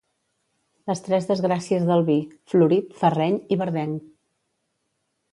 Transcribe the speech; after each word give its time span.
Les 0.91 1.01
tres 1.07 1.25
desgràcies 1.31 1.85
del 1.89 2.01
vi: 2.07 2.15
florit, 2.53 2.87
ferreny 3.01 3.37
i 3.57 3.59
verdenc. 3.63 4.09